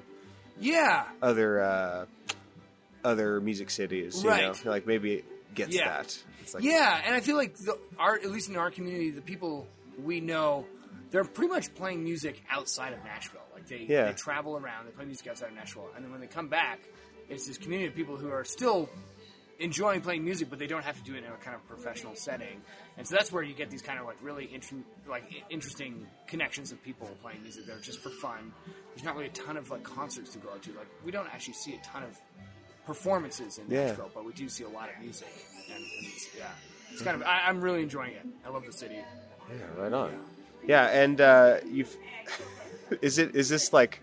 [0.60, 1.04] Yeah.
[1.22, 2.06] other uh,
[3.04, 4.22] other music cities.
[4.22, 4.64] You Right.
[4.64, 5.88] know, like maybe it gets Yeah.
[5.88, 6.18] that.
[6.42, 9.20] It's like Yeah, and I feel like the, our, at least in our community, the
[9.22, 9.66] people
[10.02, 10.66] we know,
[11.10, 13.40] they're pretty much playing music outside of Nashville.
[13.54, 14.06] Like they, Yeah.
[14.06, 16.80] they travel around, they play music outside of Nashville, and then when they come back,
[17.28, 18.88] it's this community of people who are still
[19.58, 22.14] enjoying playing music, but they don't have to do it in a kind of professional
[22.14, 22.60] setting.
[22.98, 24.76] And so that's where you get these kind of like really inter-
[25.08, 28.52] like interesting connections of people playing music that are just for fun.
[28.94, 30.72] There's not really a ton of like concerts to go out to.
[30.72, 32.16] Like we don't actually see a ton of
[32.86, 33.86] performances in Yeah.
[33.86, 35.28] Nashville, but we do see a lot of music.
[35.74, 36.46] And, and it's, yeah,
[36.92, 38.26] it's kind of I, I'm really enjoying it.
[38.44, 38.96] I love the city.
[38.96, 40.18] Yeah, right on.
[40.66, 41.94] Yeah, and uh, you've
[43.02, 44.00] is it is this like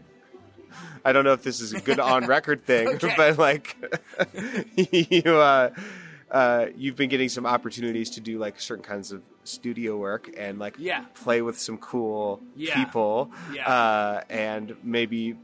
[1.06, 3.14] I don't know if this is a good on record thing, Okay.
[3.18, 3.76] but like
[4.76, 5.70] you uh,
[6.32, 10.58] uh, you've been getting some opportunities to do like certain kinds of studio work and
[10.60, 11.06] like Yeah.
[11.14, 12.76] play with some cool Yeah.
[12.84, 13.68] people Yeah.
[13.70, 15.36] uh, and maybe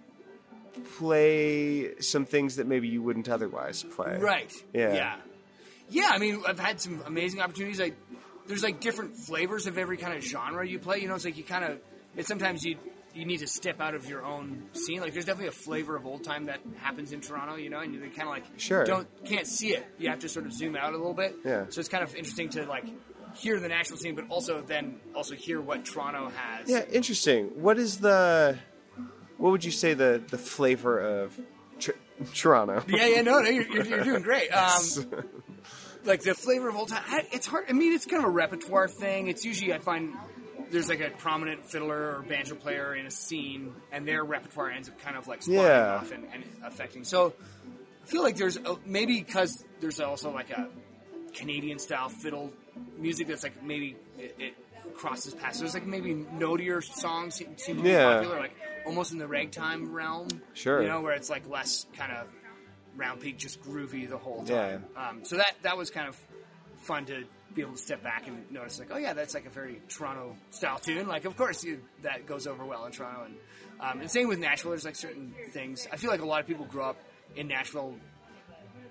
[0.97, 4.17] play some things that maybe you wouldn't otherwise play.
[4.17, 4.51] Right.
[4.73, 4.93] Yeah.
[4.93, 5.15] Yeah.
[5.89, 6.09] Yeah.
[6.11, 7.79] I mean, I've had some amazing opportunities.
[7.79, 7.95] Like,
[8.47, 10.99] there's like different flavors of every kind of genre you play.
[10.99, 11.79] You know, it's like you kind of.
[12.17, 12.77] It's sometimes you
[13.13, 15.01] you need to step out of your own scene.
[15.01, 17.55] Like, there's definitely a flavor of old time that happens in Toronto.
[17.55, 18.83] You know, and you kind of like Sure.
[18.85, 19.85] don't can't see it.
[19.97, 21.35] You have to sort of zoom out a little bit.
[21.45, 21.65] Yeah.
[21.69, 22.85] So it's kind of interesting to like
[23.35, 26.69] hear the national scene, but also then also hear what Toronto has.
[26.69, 27.61] Yeah, interesting.
[27.61, 28.57] What is the
[29.37, 31.39] what would you say the the flavor of
[31.79, 31.91] tr-
[32.33, 32.83] Toronto?
[32.87, 34.49] Yeah, yeah, no, no, you're, you're, you're doing great.
[34.53, 35.23] Um,
[36.05, 37.65] like the flavor of old time, I, it's hard.
[37.69, 39.27] I mean, it's kind of a repertoire thing.
[39.27, 40.15] It's usually I find
[40.71, 44.89] there's like a prominent fiddler or banjo player in a scene, and their repertoire ends
[44.89, 45.95] up kind of like spawning Yeah.
[45.95, 47.03] off and, and affecting.
[47.03, 47.33] So
[48.03, 50.67] I feel like there's a, maybe because there's also like a
[51.33, 52.51] Canadian style fiddle
[52.97, 55.59] music that's like maybe it, it crosses past.
[55.59, 58.15] There's like maybe notier songs seem seem to be Yeah.
[58.15, 58.55] popular, like
[58.85, 60.27] almost in the ragtime realm.
[60.53, 60.81] Sure.
[60.81, 62.27] You know, where it's like less kind of
[62.95, 64.55] round peak, just groovy the whole Yeah.
[64.71, 64.85] time.
[64.97, 66.17] Um, so that that was kind of
[66.81, 69.49] fun to be able to step back and notice, like, oh yeah, that's like a
[69.49, 71.07] very Toronto style tune.
[71.07, 73.23] Like, of course, you, that goes over well in Toronto.
[73.25, 73.35] And
[73.81, 74.71] um, and same with Nashville.
[74.71, 75.87] There's like certain things.
[75.91, 76.97] I feel like a lot of people grew up
[77.35, 77.95] in Nashville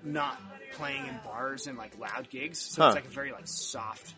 [0.03, 0.41] not
[0.73, 2.87] playing in bars and like loud gigs, so Huh.
[2.89, 4.13] it's like a very like soft,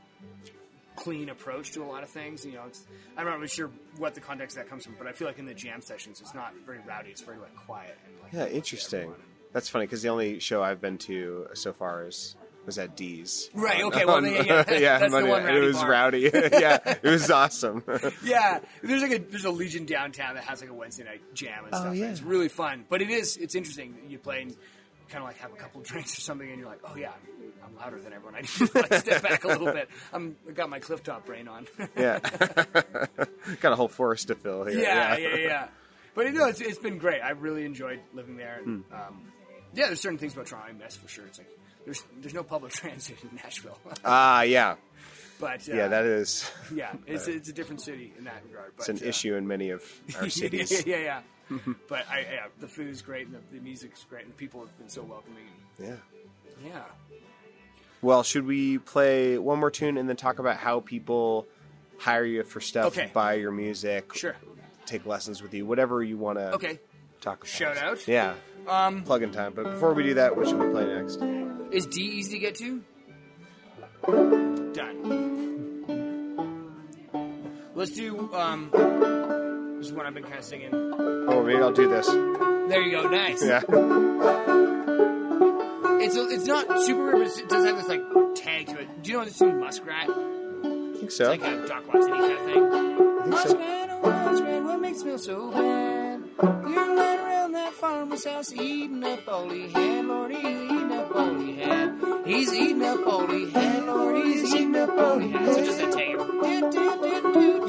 [0.95, 2.45] clean approach to a lot of things.
[2.45, 2.83] You know, it's
[3.17, 5.45] I'm not really sure what the context that comes from, but I feel like in
[5.45, 7.09] the jam sessions, it's not very rowdy.
[7.09, 9.13] It's very like quiet and like Yeah, interesting.
[9.53, 13.49] That's funny because the only show I've been to so far is was at D's.
[13.53, 15.55] Right, okay, well, yeah, yeah, yeah, that's the one night.
[15.55, 15.89] it was bar.
[15.89, 16.19] rowdy.
[16.33, 17.83] yeah, it was awesome.
[18.23, 21.65] yeah, there's like a there's a Legion downtown that has like a Wednesday night jam
[21.65, 21.87] and Oh, stuff.
[21.87, 22.09] and yeah.
[22.11, 23.95] It's really fun, but it is it's interesting.
[24.07, 24.55] You play and
[25.09, 27.69] kind of like have a couple drinks or something, and you're like, oh yeah, I'm,
[27.71, 28.35] I'm louder than everyone.
[28.35, 29.89] I need to like step back a little bit.
[30.13, 31.67] I'm I got my Clifftop brain on.
[31.97, 32.19] yeah,
[33.59, 34.79] got a whole forest to fill here.
[34.79, 35.67] yeah, yeah, yeah.
[36.15, 37.21] But you know, it's it's been great.
[37.21, 38.59] I've really enjoyed living there.
[38.63, 38.93] And, Hmm.
[38.93, 39.21] um,
[39.73, 41.25] yeah, there's certain things about Toronto I miss for sure.
[41.25, 41.47] It's like
[41.85, 44.75] there's there's no public transit in Nashville, Ah, yeah,
[45.39, 45.87] but uh, yeah.
[45.87, 48.73] That is yeah, it's it's a different city in that regard.
[48.77, 49.83] But, it's an uh, issue in many of
[50.19, 50.85] our cities.
[50.85, 51.21] yeah, yeah.
[51.89, 54.77] but I, yeah, the food's great and the, the music's great and the people have
[54.77, 55.43] been so welcoming.
[55.81, 55.95] yeah.
[56.63, 56.83] Yeah.
[58.03, 61.47] Well, should we play one more tune and then talk about how people
[61.99, 63.09] hire you for stuff, Okay.
[63.13, 64.35] buy your music, Sure.
[64.85, 66.79] take lessons with you, whatever you want to Okay.
[67.19, 67.47] talk about.
[67.47, 68.07] Shout out.
[68.07, 68.33] Yeah,
[68.67, 69.53] Um, plug in time.
[69.55, 71.19] But before we do that, what should we play next?
[71.71, 72.81] Is D easy to get to?
[74.73, 74.97] Done.
[77.75, 78.33] Let's do.
[78.33, 78.69] Um,
[79.77, 80.73] this is one I've been kind of singing.
[80.73, 82.07] Oh, maybe I'll do this.
[82.07, 83.09] There you go.
[83.09, 83.43] Nice.
[83.43, 83.61] Yeah.
[86.03, 88.03] It's a, it's not super, but it does have this like
[88.35, 89.03] tag to it.
[89.03, 90.09] Do you know this tune Muskrat?
[90.09, 91.29] I think so.
[91.29, 92.63] Like a Doc Watson kind of thing.
[92.63, 93.53] I think so.
[93.53, 96.10] Muskrat, oh muskrat, what makes me feel so bad?
[96.41, 101.15] You're lying around that farmer's house eating up all he had, Lord, he's eating up
[101.15, 102.01] all he had.
[102.25, 105.45] He's eating up all he had, Lord, he's eating up all he had.
[105.53, 106.17] So just a tag.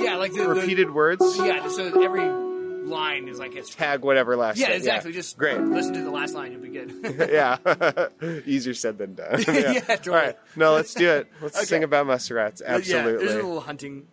[0.00, 1.22] Yeah, like the, the Repeated words.
[1.38, 3.74] Yeah, so every line is like it's.
[3.74, 4.58] Tag whatever last.
[4.58, 4.76] Yeah, thing.
[4.76, 5.12] exactly.
[5.12, 5.60] Just great.
[5.60, 7.28] Listen to the last line, you'll be good.
[7.32, 8.08] yeah,
[8.46, 9.42] easier said than done.
[9.48, 10.16] Yeah, totally.
[10.16, 11.28] All right, no, let's do it.
[11.40, 11.66] Let's Okay.
[11.66, 12.60] sing about muskrats.
[12.64, 13.12] Absolutely.
[13.12, 14.06] Yeah, there's a little hunting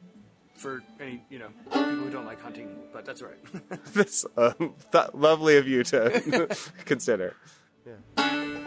[0.60, 3.84] for any you know people who don't like hunting, but that's all right.
[3.93, 6.48] That's um, th- lovely of you to
[6.86, 7.36] consider.
[7.86, 8.59] Well,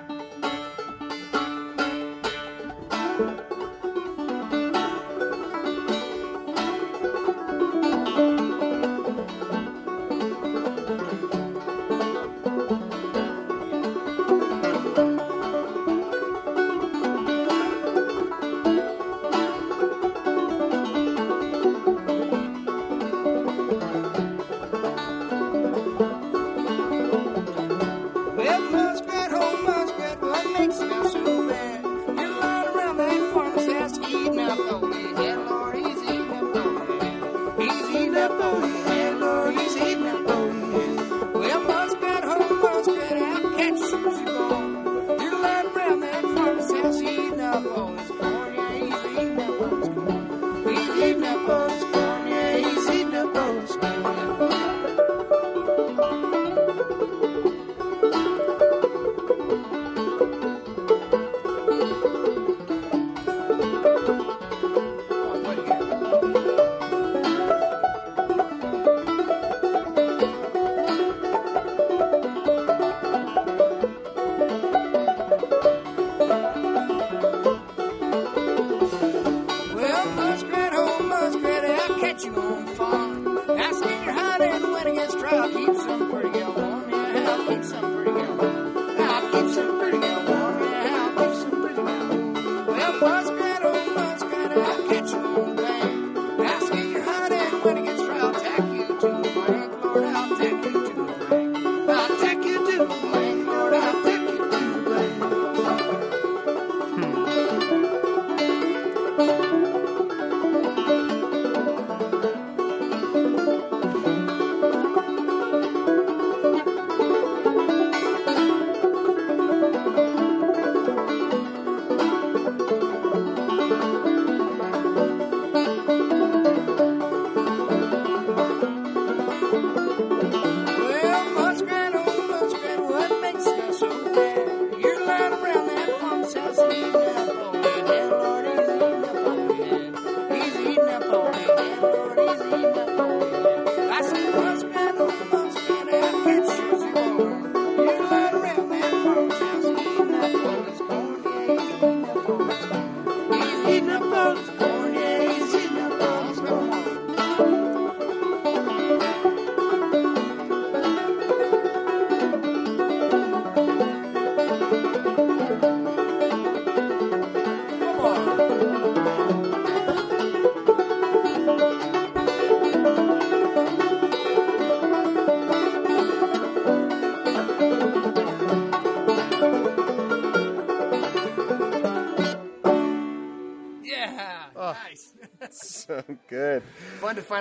[37.68, 37.88] had.
[37.88, 38.81] He's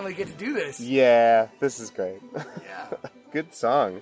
[0.01, 0.79] finally get to do this.
[0.79, 2.21] Yeah, this is great.
[2.35, 2.87] Yeah.
[3.31, 4.01] good song.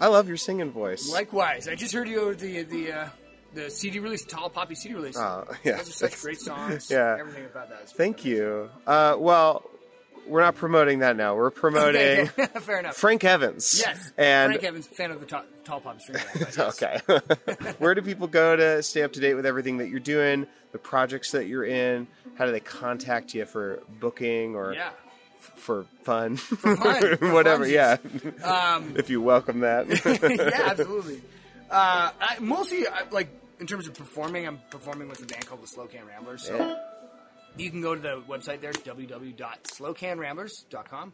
[0.00, 1.10] I love your singing voice.
[1.12, 3.08] Likewise, I just heard you over the the uh,
[3.54, 5.16] the CD release, Tall Poppy CD release.
[5.18, 5.76] Oh, yeah.
[5.76, 6.90] Those are such great songs.
[6.90, 7.16] Yeah.
[7.18, 7.90] Everything about that.
[7.90, 8.70] Thank you.
[8.86, 9.68] Uh, well,
[10.26, 11.34] we're not promoting that now.
[11.34, 12.96] We're promoting Okay, fair enough.
[12.96, 13.82] Frank Evans.
[13.84, 14.12] yes.
[14.16, 16.58] And Frank Evans, fan of the Tall, tall Poppy yes.
[16.58, 17.00] okay.
[17.78, 20.78] Where do people go to stay up to date with everything that you're doing, the
[20.78, 22.06] projects that you're in?
[22.36, 24.90] How do they contact you for booking or Yeah.
[25.40, 26.36] For fun?
[26.36, 27.96] fun, for Whatever, yeah.
[28.44, 29.88] Um, if you welcome that.
[30.48, 31.20] yeah, absolutely.
[31.70, 33.28] Uh, I, mostly, I, like
[33.60, 36.46] in terms of performing, I'm performing with a band called the Slocan Ramblers.
[36.46, 36.76] So Yeah.
[37.56, 41.12] you can go to the website there, www.slocanramblers.com,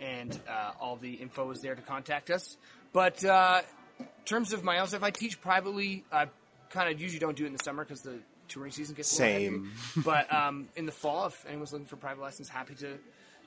[0.00, 2.56] and uh, all the info is there to contact us.
[2.92, 3.62] But uh,
[4.00, 6.04] in terms of my own stuff, I teach privately.
[6.12, 6.26] I
[6.70, 8.18] kind of usually don't do it in the summer because the
[8.48, 9.70] touring season gets Same.
[9.94, 10.02] heavy.
[10.04, 12.98] But um, in the fall, if anyone's looking for private lessons, happy to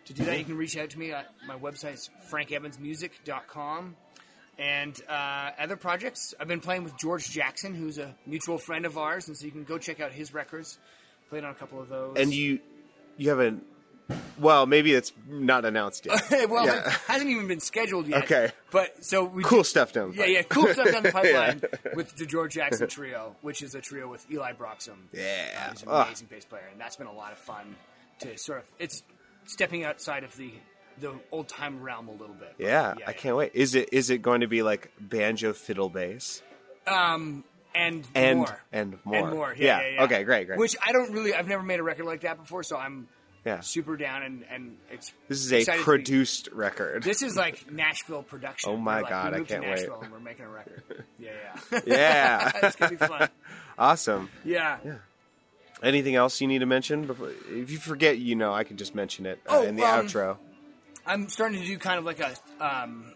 [0.05, 0.37] to do that.
[0.37, 1.11] You can reach out to me.
[1.11, 3.95] At, my website is frankevansmusic.com.
[4.57, 8.97] And uh, other projects, I've been playing with George Jackson, who's a mutual friend of
[8.97, 10.77] ours, and so you can go check out his records.
[11.29, 12.15] Played on a couple of those.
[12.17, 12.59] and you
[13.17, 13.65] you haven't
[14.37, 16.21] well, maybe it's not announced yet.
[16.49, 16.85] well, Yeah.
[16.87, 18.23] it hasn't even been scheduled yet.
[18.25, 18.51] Okay.
[18.71, 21.61] but so we cool stuff down Yeah, yeah, cool stuff down the pipeline
[21.95, 24.97] with the George Jackson Trio, which is a trio with Eli Broxham.
[25.11, 25.23] Yeah.
[25.57, 27.75] Uh, he's an amazing bass player, and that's been a lot of fun
[28.19, 28.65] to sort of.
[28.77, 29.01] It's
[29.45, 30.51] stepping outside of the
[30.99, 32.53] the old time realm a little bit.
[32.57, 33.51] But Yeah, I can't wait.
[33.53, 36.41] Is it is it going to be like banjo fiddle bass?
[36.87, 37.43] Um,
[37.73, 39.15] and, And- more and more.
[39.17, 39.55] and more.
[39.57, 40.03] Yeah, Yeah, yeah, yeah.
[40.03, 40.59] okay, great, great.
[40.59, 41.33] Which I don't really.
[41.33, 43.07] I've never made a record like that before, so I'm
[43.43, 43.59] Yeah.
[43.59, 47.03] super down and and it's This is a to be- produced record.
[47.03, 48.69] This is like Nashville production.
[48.71, 49.89] Oh my like, God, I can't to wait.
[50.11, 50.83] We're making a record.
[51.19, 51.31] Yeah,
[51.71, 51.79] yeah.
[51.85, 52.51] yeah.
[52.63, 53.29] it's gonna be fun.
[53.77, 54.29] awesome.
[54.45, 54.77] Yeah.
[55.85, 57.05] Anything else you need to mention?
[57.05, 59.83] Before, if you forget, you know, I can just mention it uh, Oh, in the
[59.83, 60.37] um, outro.
[61.05, 63.13] I'm starting to do kind of like a um,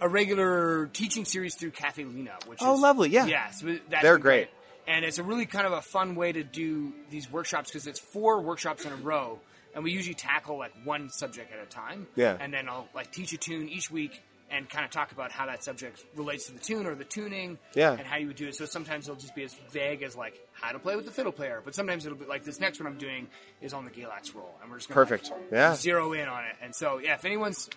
[0.00, 3.24] a regular teaching series through Cafe Lena, which Oh, is lovely, yeah.
[3.26, 4.48] yeah, so that's They're been great.
[4.86, 8.00] and it's a really kind of a fun way to do these workshops because it's
[8.00, 9.38] four workshops in a row,
[9.74, 12.06] and we usually tackle like one subject at a time.
[12.16, 12.36] Yeah.
[12.38, 14.20] and then I'll like teach a tune each week
[14.54, 17.58] and kind of talk about how that subject relates to the tune or the tuning,
[17.74, 17.92] Yeah.
[17.92, 18.54] and how you would do it.
[18.54, 21.32] So sometimes it'll just be as vague as like how to play with the fiddle
[21.32, 23.28] player, but sometimes it'll be like this next one I'm doing
[23.60, 25.32] is on the Galax roll, and we're just gonna, like, Perfect.
[25.52, 25.74] Yeah.
[25.74, 26.56] zero in on it.
[26.62, 27.68] And so, yeah, if anyone's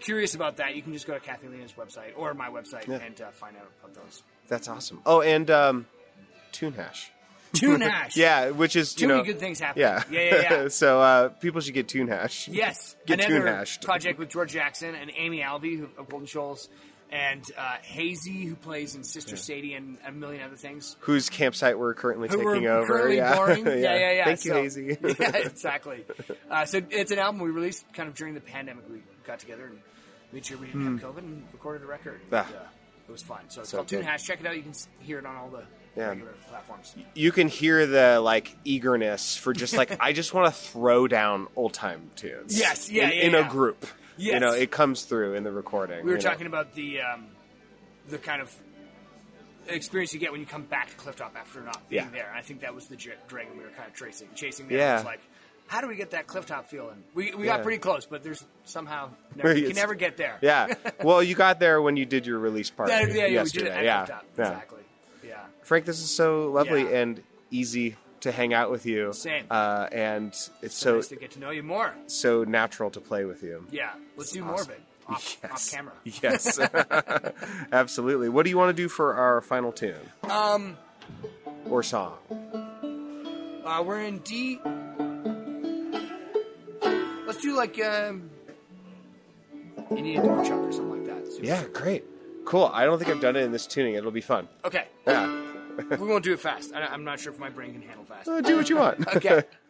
[0.00, 2.96] curious about that, you can just go to Cafe Lena's website or my website Yeah.
[2.96, 4.22] and uh, find out about those.
[4.48, 5.00] That's awesome.
[5.06, 5.86] Oh, and um,
[6.52, 7.10] Tune Hash.
[7.60, 8.16] Tune Hash.
[8.16, 9.80] Yeah, which is Too you know, many good things happen.
[9.80, 10.68] Yeah, Yeah, yeah, yeah.
[10.68, 12.48] so uh, people should get Tune Hash.
[12.48, 12.96] yes.
[13.06, 13.82] Get tune hashed.
[13.82, 16.68] project with George Jackson and Amy Alvey who, of Golden Shoals
[17.10, 20.96] and uh, Hasee, who plays in Sister Sadie and a million other things.
[21.00, 22.86] Whose campsite we're currently Who taking were over?
[22.86, 23.34] currently yeah.
[23.36, 23.66] boring.
[23.66, 24.24] Yeah, yeah, yeah.
[24.24, 25.18] Thank you, Hasee.
[25.20, 26.04] yeah, exactly.
[26.50, 28.88] Uh, so it's an album we released kind of during the pandemic.
[28.88, 29.78] We got together and
[30.32, 32.20] made sure we didn't have COVID and recorded a record.
[32.22, 32.34] And, Hmm.
[32.54, 32.60] Ah.
[32.60, 32.66] uh,
[33.08, 33.40] it was fun.
[33.48, 34.06] So it's So called Tune good.
[34.06, 34.24] Hash.
[34.24, 34.56] Check it out.
[34.56, 35.64] You can hear it on all the
[35.96, 36.14] Yeah.
[36.48, 36.94] platforms.
[37.14, 41.48] you can hear the like eagerness for just like I just want to throw down
[41.56, 42.58] old time tunes.
[42.58, 43.46] Yes, yeah, in, yeah, in yeah.
[43.46, 43.86] a group.
[44.16, 45.98] You know, it comes through in the recording.
[46.04, 46.30] We were you know.
[46.30, 47.26] talking about the um,
[48.08, 48.54] the kind of
[49.68, 52.10] experience you get when you come back to Clifftop after not being Yeah.
[52.10, 52.32] there.
[52.34, 54.68] I think that was the dragon we were kind of tracing, chasing.
[54.68, 54.78] There.
[54.78, 54.92] Yeah.
[54.92, 55.20] It was like,
[55.66, 57.02] how do we get that Clifftop feeling?
[57.14, 57.56] We, we Yeah.
[57.56, 60.38] got pretty close, but there's somehow never, you can never get there.
[60.40, 60.74] Yeah.
[61.02, 62.92] Well, you got there when you did your release party.
[62.92, 63.66] yeah, yeah, yeah, we did yesterday.
[63.66, 64.04] it at yeah.
[64.04, 64.08] Clifftop.
[64.08, 64.44] yeah.
[64.50, 64.81] Exactly.
[65.62, 66.98] Frank, this is so lovely Yeah.
[67.00, 69.12] and easy to hang out with you.
[69.12, 69.44] Same.
[69.50, 70.28] Uh, and
[70.62, 71.92] it's So so nice to get to know you more.
[72.06, 73.66] so natural to play with you.
[73.70, 73.90] Yeah.
[74.16, 75.92] Let's do more of it off, off camera.
[76.04, 76.58] Yes.
[77.72, 78.28] Absolutely.
[78.28, 79.94] What do you want to do for our final tune?
[80.30, 80.76] Um,
[81.68, 82.16] Or song?
[83.64, 84.60] uh, we're in D.
[87.26, 88.30] Let's do like um,
[89.90, 91.32] Indian War Whoop or something like that.
[91.32, 92.04] Super Yeah, great.
[92.44, 92.70] Cool.
[92.72, 93.94] I don't think I've done it in this tuning.
[93.94, 94.48] It'll be fun.
[94.64, 94.86] Okay.
[95.06, 95.51] Yeah.
[95.90, 96.72] We won't do it fast.
[96.74, 98.28] I, I'm not sure if my brain can handle fast.
[98.28, 99.06] Uh, do what you want.
[99.16, 99.42] Okay.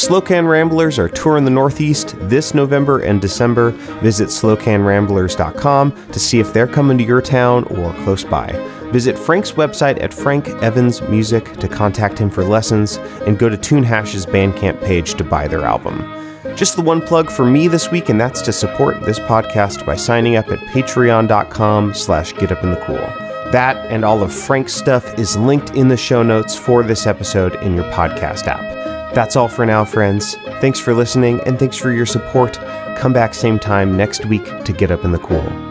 [0.00, 3.72] Slocan Ramblers are touring the Northeast this November and December.
[4.00, 8.50] Visit slocanramblers.com to see if they're coming to your town or close by.
[8.92, 12.96] Visit Frank's website at Frank Evans Music to contact him for lessons,
[13.26, 15.98] and go to Tunehash's Bandcamp page to buy their album.
[16.56, 19.96] Just the one plug for me this week, and that's to support this podcast by
[19.96, 23.52] signing up at patreon.com slash getupinthecool.
[23.52, 27.54] That and all of Frank's stuff is linked in the show notes for this episode
[27.56, 28.79] in your podcast app.
[29.14, 30.36] That's all for now, friends.
[30.60, 32.54] Thanks for listening, and thanks for your support.
[32.96, 35.69] Come back same time next week to Get Up in the Cool.